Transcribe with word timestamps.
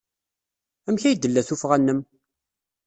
Amek 0.87 1.03
ay 1.03 1.15
d-tella 1.15 1.41
tuffɣa-nnem? 1.47 1.99